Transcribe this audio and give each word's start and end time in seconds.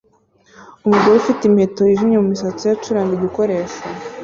Umugore 0.85 1.15
ufite 1.21 1.41
imiheto 1.45 1.81
yijimye 1.83 2.17
mumisatsi 2.21 2.63
ye 2.67 2.73
acuranga 2.75 3.11
igikoresho 3.15 3.79